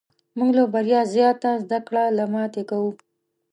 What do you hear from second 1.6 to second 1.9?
زده